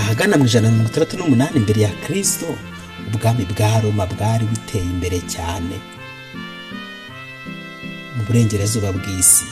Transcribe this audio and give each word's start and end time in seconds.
ahagana 0.00 0.36
mu 0.38 0.44
ijana 0.46 0.68
na 0.68 0.74
mirongo 0.74 0.90
itandatu 0.90 1.14
n'umunani 1.18 1.58
mbere 1.64 1.80
ya 1.86 1.90
kirisito 2.02 2.50
ubwami 3.08 3.44
bwa 3.52 3.70
roma 3.82 4.04
bwari 4.12 4.44
buteye 4.50 4.84
imbere 4.94 5.18
cyane 5.34 5.76
mu 8.16 8.20
burengerazuba 8.26 8.90
bw'isi. 8.96 9.46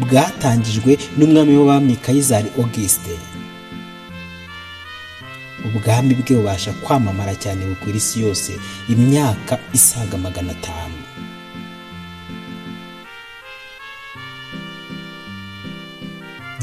Bwatangijwe 0.00 0.92
n'umwami 1.16 1.52
w'abami 1.58 1.94
kayizari 2.04 2.48
auguste. 2.58 3.14
Ubwami 5.66 6.12
bwe 6.20 6.36
bubasha 6.36 6.72
kwamamara 6.84 7.34
cyane 7.42 7.60
bukwira 7.68 7.96
isi 8.02 8.16
yose 8.24 8.52
imyaka 8.92 9.54
isaga 9.72 10.16
magana 10.18 10.52
atanu. 10.56 10.95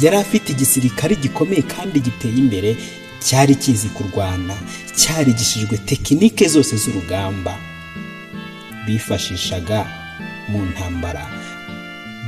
Yari 0.03 0.17
afite 0.17 0.47
igisirikare 0.51 1.15
gikomeye 1.15 1.61
kandi 1.73 1.99
giteye 2.05 2.37
imbere 2.43 2.69
cyari 3.25 3.55
kizi 3.55 3.89
kurwana 3.95 4.55
cyarigishijwe 4.99 5.77
tekinike 5.77 6.47
zose 6.47 6.73
z'urugamba. 6.77 7.53
Bifashishaga 8.87 9.79
mu 10.49 10.59
ntambara 10.65 11.23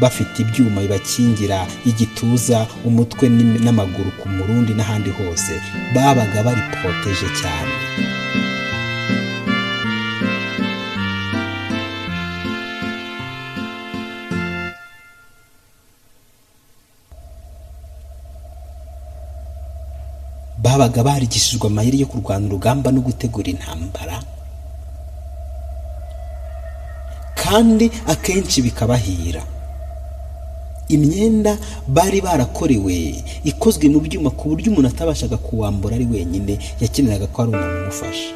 bafite 0.01 0.35
ibyuma 0.43 0.81
bibakingira 0.81 1.67
igituza 1.85 2.67
umutwe 2.87 3.25
n'amaguru 3.65 4.11
ku 4.19 4.25
murundi 4.35 4.71
n'ahandi 4.75 5.09
hose 5.17 5.53
babaga 5.95 6.43
bari 6.43 6.61
poroteje 6.71 7.27
cyane. 7.41 7.73
Babaga 20.65 21.03
barigishijwe 21.05 21.67
amayeri 21.69 22.01
yo 22.01 22.07
kurwana 22.09 22.45
urugamba 22.49 22.89
no 22.91 23.01
gutegura 23.05 23.49
intambara 23.53 24.17
kandi 27.35 27.91
akenshi 28.07 28.61
bikabahira. 28.65 29.43
Imyenda 30.89 31.57
bari 31.87 32.21
barakorewe 32.21 33.23
ikozwe 33.43 33.89
mu 33.89 33.99
byuma 34.01 34.29
ku 34.33 34.49
buryo 34.49 34.71
umuntu 34.71 34.89
atabashaga 34.89 35.37
kuwambura 35.37 35.95
ari 35.95 36.05
wenyine 36.05 36.57
yakeneraga 36.81 37.27
ko 37.29 37.37
hari 37.41 37.51
umuntu 37.53 37.77
umufasha. 37.81 38.29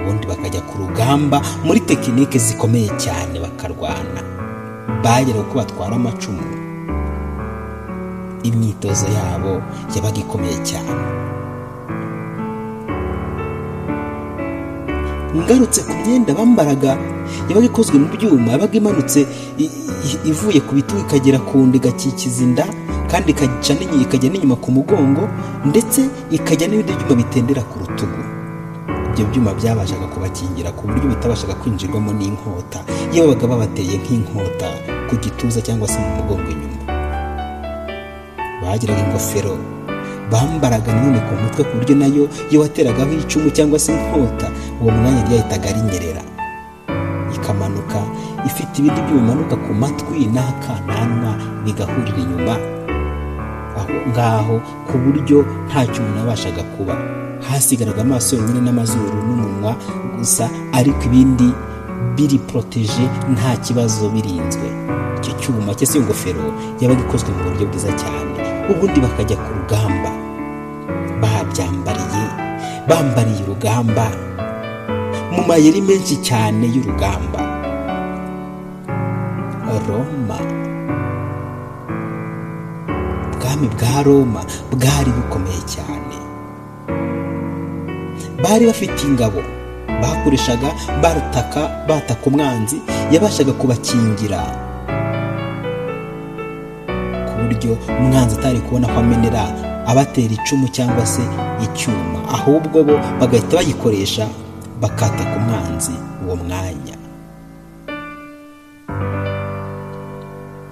Ubundi 0.00 0.24
bakajya 0.28 0.60
ku 0.68 0.74
rugamba 0.80 1.40
muri 1.64 1.80
tekinike 1.80 2.38
zikomeye 2.38 2.88
cyane 3.00 3.36
bakarwana. 3.40 4.20
Bagera 5.04 5.40
uko 5.40 5.54
batwara 5.60 5.96
amacumu. 5.96 6.40
Imyitozo 8.48 9.06
yabo 9.16 9.52
yabaga 9.94 10.18
ikomeye 10.24 10.58
cyane. 10.68 10.92
Ngarutse 15.36 15.80
ku 15.86 15.92
myenda 16.02 16.34
bambaraga 16.34 16.98
yabaga 17.48 17.66
ikozwe 17.70 17.96
mu 18.02 18.08
byuma 18.14 18.50
yabaga 18.52 18.74
imanutse 18.80 19.20
ivuye 20.30 20.58
ku 20.66 20.74
bitugu 20.74 21.00
ikagera 21.06 21.38
ku 21.38 21.56
nda 21.66 21.76
igakikiza 21.78 22.42
inda 22.42 22.64
kandi 23.10 23.30
ikajya 24.02 24.28
n'inyuma 24.30 24.56
ku 24.62 24.68
mugongo 24.74 25.24
ndetse 25.70 26.00
ikajya 26.34 26.66
n'ibindi 26.66 26.92
byuma 26.98 27.14
bitendera 27.22 27.62
ku 27.70 27.78
rutugu. 27.82 28.20
Ibyo 29.10 29.24
byuma 29.30 29.50
byabashaga 29.58 30.06
kubakingira 30.12 30.70
ku 30.74 30.82
buryo 30.90 31.06
bitabashaga 31.14 31.54
kwinjirwamo 31.60 32.10
n'inkota. 32.18 32.78
Iyo 33.14 33.22
babaga 33.30 33.46
babateye 33.50 33.94
nk'inkota 34.02 34.66
ku 35.08 35.14
gituza 35.22 35.58
cyangwa 35.62 35.86
se 35.90 35.98
mu 36.02 36.10
mugongo 36.18 36.48
inyuma. 36.54 36.69
Bagiraga 38.72 39.02
ingofero. 39.06 39.54
Bambaraga 40.30 40.92
nanone 40.94 41.18
ku 41.26 41.32
mutwe 41.42 41.62
ku 41.66 41.74
buryo 41.78 41.94
na 41.98 42.06
yo 42.06 42.24
iyo 42.50 42.60
wateragaho 42.62 43.12
icumu 43.18 43.50
cyangwa 43.50 43.78
se 43.78 43.92
inkota 43.92 44.46
uwo 44.80 44.90
mwanya 44.90 45.22
ryahitaga 45.26 45.68
rinyerera. 45.74 46.22
Ikamanuka 47.34 47.98
ifite 48.46 48.78
ibindi 48.78 49.00
bimanuka 49.10 49.56
ku 49.56 49.74
matwi 49.74 50.26
n'akananwa 50.34 51.32
bigahurira 51.64 52.18
inyuma. 52.22 52.54
Aho 53.78 53.92
ngaho 54.10 54.56
ku 54.88 54.94
buryo 55.02 55.38
ntacyo 55.66 55.98
umuntu 56.02 56.18
yabashaga 56.22 56.62
kuba. 56.78 56.94
Hasigaraga 57.50 58.02
amaso 58.02 58.36
yonyine 58.36 58.60
n'amazuru 58.60 59.18
n'umunwa 59.26 59.72
gusa 60.18 60.46
ariko 60.78 61.02
ibindi 61.10 61.48
biri 62.16 62.38
poroteje 62.38 63.02
nta 63.34 63.56
kibazo 63.64 64.08
birinzwe. 64.14 64.66
Icyo 65.18 65.32
cyuma 65.40 65.74
cyangwa 65.74 65.86
se 65.90 65.98
iyo 65.98 66.04
ngofero 66.06 66.44
yabaga 66.80 67.02
ikozwe 67.02 67.30
mu 67.34 67.40
buryo 67.50 67.64
bwiza 67.66 67.90
cyane. 68.00 68.39
Ubundi 68.68 69.00
bakajya 69.00 69.36
ku 69.36 69.48
rugamba. 69.56 70.10
Babyambariye 71.22 72.24
bambariye 72.88 73.42
urugamba. 73.44 74.06
Mu 75.32 75.42
mayeri 75.48 75.80
menshi 75.80 76.16
cyane 76.22 76.66
y'urugamba. 76.66 77.40
Roma. 79.88 80.38
Ubwami 83.32 83.66
bwa 83.74 84.02
roma 84.02 84.42
bwari 84.70 85.10
bukomeye 85.16 85.60
cyane. 85.66 86.16
Bari 88.42 88.66
bafite 88.66 89.00
ingabo. 89.06 89.40
Bakoreshaga 90.02 90.68
bataka 91.02 91.84
bataka 91.88 92.26
umwanzi. 92.26 92.78
Yabashaga 93.10 93.52
kubakingira. 93.52 94.40
ku 94.40 94.69
buryo 97.60 97.76
umwanzi 98.00 98.34
atari 98.38 98.60
kubona 98.64 98.86
ko 98.88 99.00
amenera 99.00 99.42
abatera 99.86 100.32
icumu 100.34 100.68
cyangwa 100.68 101.04
se 101.06 101.22
icyuma. 101.64 102.18
Ahubwo 102.32 102.84
bo 102.84 102.94
bagahita 103.20 103.56
bayikoresha 103.56 104.24
bakataka 104.80 105.36
umwanzi 105.36 105.92
uwo 106.24 106.36
mwanya. 106.36 106.96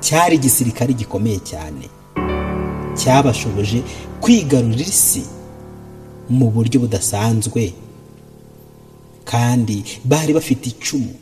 Cyari 0.01 0.35
igisirikare 0.37 0.93
gikomeye 0.93 1.39
cyane. 1.51 1.85
Cyabashoboje 2.97 3.83
kwigarurira 4.21 4.81
isi 4.89 5.23
mu 6.31 6.49
buryo 6.51 6.81
budasanzwe. 6.81 7.73
Kandi 9.25 9.85
bari 10.05 10.33
bafite 10.33 10.65
icumu. 10.73 11.13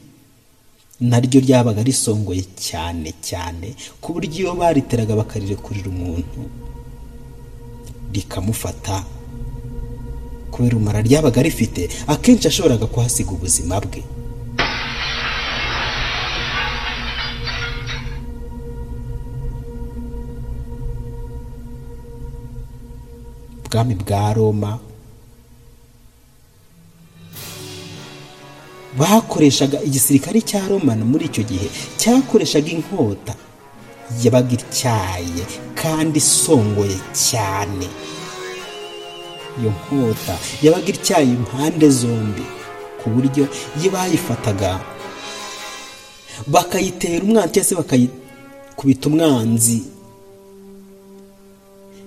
Naryo 1.01 1.41
ryabaga 1.41 1.83
risongoye 1.83 2.43
cyane 2.57 3.13
cyane 3.21 3.75
ku 4.01 4.13
buryo 4.15 4.37
iyo 4.49 4.53
bariteraga 4.61 5.13
bakarirekurira 5.21 5.89
umuntu. 5.95 6.41
Rikamufata. 8.15 9.05
Kubera 10.51 10.77
umara 10.77 11.01
ryabaga 11.05 11.43
rifite 11.43 11.83
akenshi 12.09 12.47
yashoboraga 12.49 12.87
kuhasiga 12.89 13.31
ubuzima 13.37 13.77
bwe. 13.85 14.01
Ubwami 23.65 23.95
bwa 23.95 24.33
roma 24.33 24.79
bakoreshaga 28.99 29.83
igisirikare 29.83 30.41
cya 30.41 30.69
romana 30.69 31.05
muri 31.05 31.25
icyo 31.29 31.43
gihe 31.45 31.69
cyakoreshaga 32.01 32.71
inkota 32.77 33.35
yabaga 34.23 34.53
ityaye 34.59 35.43
kandi 35.81 36.17
isongoye 36.19 36.97
cyane. 37.29 37.87
Iyo 39.61 39.71
nkota 39.77 40.35
yabaga 40.63 40.89
ityaye 40.95 41.29
impande 41.37 41.87
zombi 41.91 42.45
ku 43.01 43.07
buryo 43.13 43.45
iyo 43.79 43.89
bayifataga 43.95 44.81
bakayitera 46.47 47.25
umwanzi 47.25 47.53
cyangwa 47.53 47.69
se 47.69 47.75
bakayikubita 47.81 49.05
umwanzi 49.11 49.79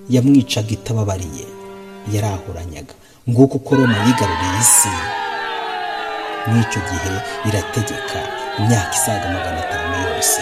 yamwicaga 0.09 0.71
itababariye 0.77 1.45
yarahuranyaga. 2.13 2.94
Nguko 3.30 3.56
uko 3.62 3.75
roma 3.75 3.97
yigaruriye 4.06 4.57
isi. 4.62 4.89
Icyo 6.66 6.81
gihe 6.90 7.12
irategeka. 7.50 8.19
Imyaka 8.60 8.94
isaga 8.98 9.28
magana 9.36 9.60
atanu 9.63 9.96
yose. 10.07 10.42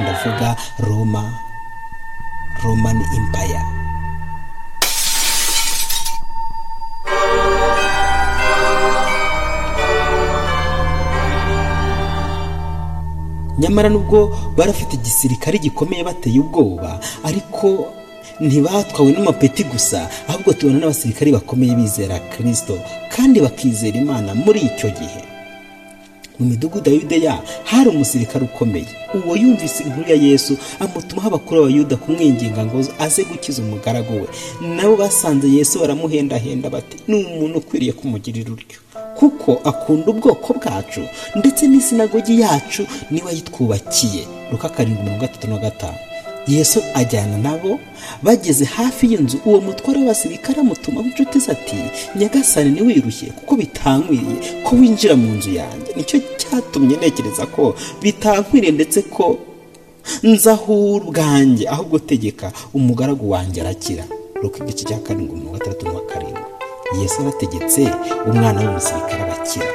Ndavuga 0.00 0.48
roma. 0.86 1.24
Romani 2.64 3.04
impaya 3.16 3.62
nyamara 13.58 13.88
nubwo 13.88 14.18
bari 14.56 14.70
bafite 14.72 14.92
igisirikare 14.96 15.56
gikomeye 15.64 16.02
bateye 16.08 16.38
ubwoba 16.44 16.90
ariko 17.28 17.66
ntibatwawe 18.46 19.10
n'amapeti 19.12 19.62
gusa 19.72 19.98
ahubwo 20.28 20.50
tubona 20.58 20.78
n'abasirikare 20.80 21.28
bakomeye 21.36 21.72
bizera 21.80 22.16
kirisito 22.30 22.74
kandi 23.14 23.36
bakizera 23.44 23.96
imana 24.04 24.30
muri 24.44 24.60
icyo 24.70 24.88
gihe. 24.98 25.20
Mu 26.40 26.46
midugudu 26.46 26.90
ya 26.90 26.96
yudeya 26.96 27.38
hari 27.64 27.88
umusirikare 27.90 28.44
ukomeye. 28.44 28.86
Uwo 29.14 29.36
yumvise 29.36 29.84
inkuru 29.84 30.08
ya 30.10 30.16
yesu 30.16 30.56
amutumaho 30.80 31.28
abakuru 31.28 31.60
b'abayuda 31.60 31.96
kumwinginga 31.96 32.64
ngo 32.66 32.78
aze 32.98 33.24
gukiza 33.24 33.62
umugaragu 33.62 34.12
we. 34.14 34.28
Nabo 34.76 34.96
basanze 34.96 35.48
yesu 35.48 35.78
baramuhendahenda 35.80 36.70
bati 36.70 36.96
ni 37.08 37.24
umuntu 37.24 37.58
ukwiriye 37.58 37.92
kumugirira 37.92 38.50
uryo 38.52 38.78
kuko 39.14 39.60
akunda 39.64 40.06
ubwoko 40.10 40.54
bwacu 40.54 41.00
ndetse 41.36 41.68
n'isinagogi 41.68 42.40
yacu 42.40 42.86
ni 43.10 43.22
we 43.22 43.30
ayitwubakiye 43.30 44.24
ruka 44.52 44.68
karindwi 44.68 45.02
mirongo 45.04 45.24
itatu 45.24 45.48
na 45.50 45.58
gatanu. 45.58 45.98
Yesu 46.54 46.82
ajyana 46.94 47.38
nabo 47.38 47.78
bageze 48.22 48.64
hafi 48.64 49.06
y'inzu 49.12 49.38
uwo 49.46 49.60
mutware 49.60 49.98
w'abasirikare 50.00 50.60
amutumaho 50.60 51.06
inshuti 51.08 51.38
ze 51.38 51.52
ati 51.52 51.76
nyagasani 52.18 52.70
ntiwirushye 52.70 53.26
kuko 53.38 53.52
bitankwiriye 53.56 54.36
ko 54.64 54.70
winjira 54.76 55.14
mu 55.16 55.30
nzu 55.36 55.50
yanjye. 55.60 55.90
Nicyo 55.96 56.18
cyatumye 56.40 56.94
ntekereza 56.96 57.44
ko 57.54 57.74
bitankwiriye 58.02 58.72
ndetse 58.72 59.02
ko 59.02 59.24
nzahura 60.22 61.04
ubwanjye 61.04 61.64
ahubwo 61.74 61.98
tegeka 61.98 62.52
umugaragu 62.74 63.30
wanjye 63.30 63.60
arakira. 63.60 64.04
Ruko 64.42 64.56
igice 64.64 64.84
cya 64.88 64.98
karindwi 65.04 65.36
mirongo 65.36 65.58
gatandatu 65.58 65.84
na 65.86 66.00
karindwi. 66.10 66.44
Yesu 67.00 67.16
arategetse 67.22 67.82
umwana 68.30 68.58
w'umusirikare 68.60 69.22
arakira. 69.22 69.70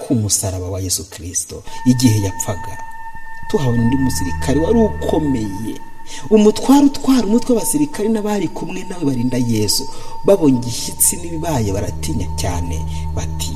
Ku 0.00 0.14
musaraba 0.14 0.66
wa 0.70 0.80
yesu 0.80 1.10
kirisito 1.10 1.62
igihe 1.86 2.18
yapfaga 2.26 2.74
tuhabona 3.52 3.82
undi 3.82 3.96
musirikare 3.96 4.60
wari 4.60 4.78
ukomeye. 4.78 5.74
Umutware 6.30 6.84
utwara 6.86 7.26
umutwe 7.26 7.52
w'abasirikare 7.54 8.08
n'abari 8.08 8.48
kumwe 8.48 8.84
nawe 8.88 9.04
barinda 9.04 9.36
yesu. 9.38 9.88
Babonye 10.24 10.56
igishyitsi 10.58 11.16
n'ibibaye 11.16 11.72
baratinya 11.72 12.26
cyane. 12.36 12.80
Bati 13.14 13.52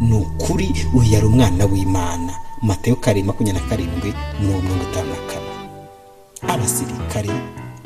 ni 0.00 0.14
ukuri 0.14 0.70
uyu 0.94 1.12
yari 1.12 1.26
umwana 1.26 1.64
w'imana. 1.66 2.32
Mateyo 2.62 2.96
karindwi 2.96 3.26
makumyabiri 3.26 3.62
na 3.64 3.68
karindwi 3.70 4.10
mirongo 4.40 4.82
itanu 4.90 5.08
na 5.10 5.20
kane. 5.28 5.50
Abasirikare 6.52 7.30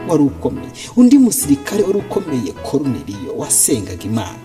wari 0.09 0.23
ukomeye. 0.23 0.71
Undi 0.97 1.19
musirikare 1.19 1.83
wari 1.83 1.99
ukomeye 1.99 2.53
koroneriyo 2.53 3.33
wasengaga 3.37 4.05
imana. 4.05 4.39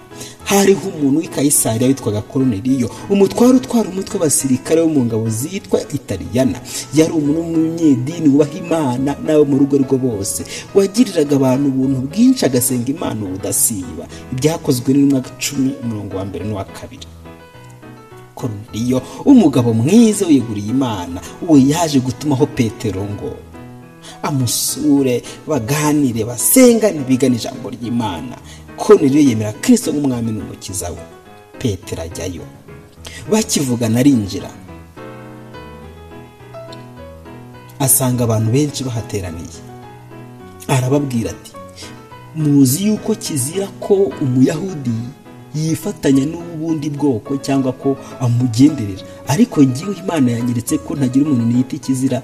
Hariho 0.57 0.89
umuntu 0.89 1.19
w'i 1.19 1.27
kayisariya 1.27 1.87
witwaga 1.87 2.21
koroneriyo 2.21 2.89
umutware 3.09 3.53
utwara 3.57 3.89
umutwe 3.89 4.13
w'abasirikare 4.17 4.81
bo 4.81 4.89
mu 4.89 5.01
ngabo 5.05 5.29
zitwa 5.29 5.79
italiyana. 5.97 6.59
Yari 6.93 7.11
umuntu 7.13 7.39
w'umunyedini 7.41 8.27
wubaha 8.29 8.55
imana 8.63 9.11
n'abo 9.25 9.45
mu 9.45 9.55
rugo 9.57 9.77
rwe 9.77 9.97
bose. 9.97 10.41
Wagiriraga 10.75 11.35
abantu 11.35 11.65
ubuntu 11.69 11.97
bwinshi 12.07 12.45
agasenga 12.45 12.89
imana 12.95 13.19
ubudasiba. 13.25 14.03
Ibyakozwe 14.33 14.89
n'umwaka 14.93 15.29
cumi 15.43 15.71
umurongo 15.83 16.17
wa 16.17 16.25
mbere 16.25 16.43
n'uwa 16.45 16.65
kabiri. 16.77 17.07
Koroneriyo 18.35 19.01
umugabo 19.25 19.73
mwiza 19.73 20.25
wiyeguriye 20.27 20.69
imana. 20.69 21.21
Uwo 21.41 21.57
yaje 21.57 21.99
gutumaho 21.99 22.45
petero 22.45 23.03
ngo 23.03 23.31
amusure 24.23 25.23
baganire 25.47 26.23
basengane 26.25 26.99
bigana 27.07 27.35
ijambo 27.35 27.69
ry'imana. 27.69 28.35
Koroneriyo 28.77 29.21
yemera 29.29 29.53
kirisito 29.53 29.91
nk'umwami 29.91 30.31
n'umukiza 30.31 30.89
we. 30.89 31.01
Petero 31.59 32.01
ajyayo. 32.03 32.41
Bakivugana 33.31 33.99
arinjira 33.99 34.49
asanga 37.79 38.23
abantu 38.23 38.51
benshi 38.51 38.83
bahateraniye. 38.83 39.59
Arababwira 40.67 41.31
ati 41.31 41.51
muzi 42.35 42.87
yuko 42.87 43.15
kizira 43.15 43.67
ko 43.79 43.93
umuyahudi 44.21 44.95
yifatanya 45.55 46.25
n'ubundi 46.25 46.89
bwoko 46.89 47.37
cyangwa 47.37 47.71
ko 47.71 47.97
amugenderera? 48.19 49.03
Ariko 49.27 49.63
ngiwe 49.63 49.95
imana 50.03 50.31
yanyeretse 50.31 50.77
ko 50.77 50.95
ntagira 50.95 51.25
umuntu 51.25 51.45
niyita 51.45 51.75
ikizira 51.75 52.19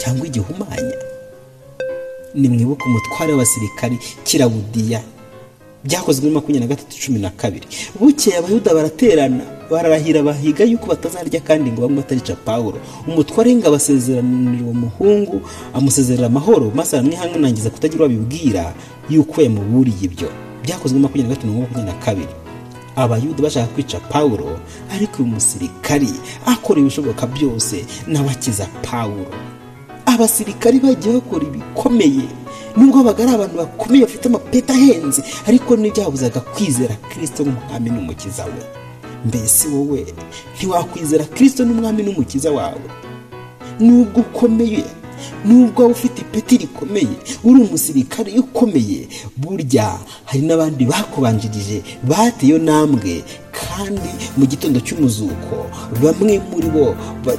cyangwa 0.00 0.26
igihumanya? 0.26 0.96
Nimwibuke 2.34 2.84
umutware 2.86 3.32
w'abasirikari 3.32 3.98
kirawudiya 4.24 5.00
byakozwe 5.84 6.22
muri 6.22 6.34
makumyabiri 6.34 6.60
na 6.68 6.74
gatatu 6.74 6.96
cumi 7.00 7.18
na 7.18 7.30
kabiri. 7.30 7.66
Bukeye 8.00 8.36
abayuda 8.38 8.74
baraterana 8.74 9.44
bararahira 9.70 10.22
bahiga 10.22 10.64
yuko 10.64 10.86
batazarya 10.86 11.40
kandi 11.40 11.70
ngo 11.70 11.80
bamwe 11.82 11.96
batarica 12.02 12.34
pawulo. 12.44 12.78
Umutware 13.06 13.48
w'ingabo 13.50 13.76
asezeranira 13.76 14.64
uwo 14.64 14.74
muhungu 14.74 15.40
amusezerera 15.74 16.26
amahoro 16.26 16.70
maze 16.74 16.96
aramwihanganangiza 16.96 17.70
kutagira 17.70 18.04
abibwira 18.04 18.74
yuko 19.10 19.42
yamuburiye 19.42 20.04
ibyo. 20.10 20.28
Byakozwe 20.62 20.98
muri 20.98 21.02
makumyabiri 21.02 21.28
na 21.28 21.34
gatatu 21.34 21.46
makumyabiri 21.46 21.86
na 21.86 22.04
kabiri. 22.04 22.34
Abayuda 22.96 23.42
bashaka 23.42 23.66
kwica 23.74 23.98
pawulo 24.10 24.58
ariko 24.90 25.22
uyu 25.22 25.32
musirikari 25.32 26.10
akora 26.46 26.80
ibishoboka 26.80 27.26
byose 27.26 27.84
nawe 28.06 28.30
akiza 28.30 28.66
abasirikari 30.18 30.80
bagiye 30.82 31.14
bakora 31.14 31.44
ibikomeye. 31.46 32.26
Nubwo 32.76 33.02
baga 33.06 33.22
ari 33.24 33.32
abantu 33.34 33.56
bakomeye 33.62 34.02
bafite 34.04 34.26
amapeti 34.28 34.72
ahenze 34.72 35.22
ariko 35.48 35.76
ntibyabuzaga 35.76 36.40
kwizera 36.40 36.94
kirisito 37.10 37.42
nk'umwami 37.46 37.88
n'umukiza 37.90 38.44
we. 38.44 38.62
Mbese 39.26 39.68
wowe 39.68 40.00
ntiwakwizera 40.56 41.24
kirisito 41.24 41.64
n'umwami 41.64 42.02
n'umukiza 42.02 42.50
wawe? 42.50 42.86
Nubwo 43.80 44.20
ukomeye 44.20 44.84
nubwo 45.44 45.82
waba 45.82 45.94
ufite 45.94 46.18
ipeti 46.22 46.56
rikomeye 46.56 47.16
uri 47.44 47.60
umusirikare 47.62 48.38
ukomeye 48.38 49.08
burya 49.36 49.98
hari 50.24 50.42
n'abandi 50.46 50.84
bakubanjirije 50.86 51.82
bateye 52.10 52.58
ntambwe 52.58 53.22
kandi 53.58 54.10
mu 54.36 54.44
gitondo 54.46 54.78
cy'umuzuko 54.80 55.56
bamwe 56.02 56.40
muri 56.50 56.68
bo 56.74 56.94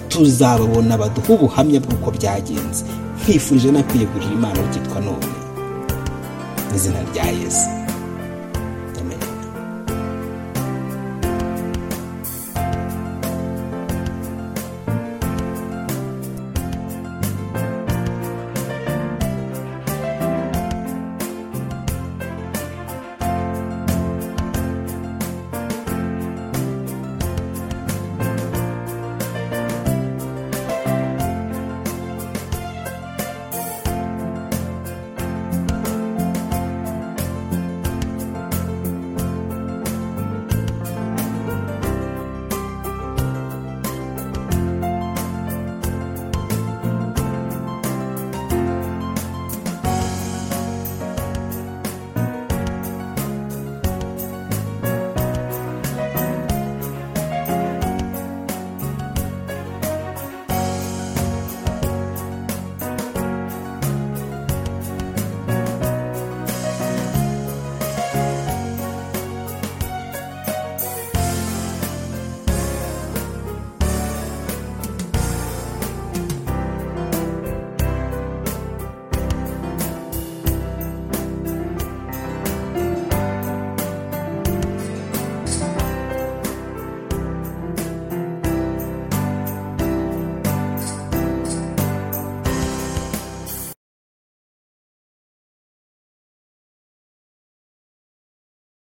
tuzababona 0.09 0.97
baduha 0.97 1.33
ubuhamya 1.33 1.79
bw'uko 1.79 2.11
byagenze. 2.17 2.83
Nkwifurije 3.21 3.71
no 3.71 3.83
kwiyegurira 3.83 4.31
imana 4.33 4.59
ukitwa 4.63 4.99
none 5.01 5.27
izina 6.75 6.99
rya 7.11 7.25
yesu. 7.39 7.67